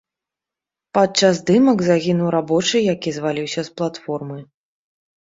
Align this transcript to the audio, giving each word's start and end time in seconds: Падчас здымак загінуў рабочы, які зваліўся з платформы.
Падчас 0.97 1.33
здымак 1.41 1.83
загінуў 1.89 2.29
рабочы, 2.37 2.77
які 2.93 3.09
зваліўся 3.19 3.61
з 3.69 3.73
платформы. 3.83 4.39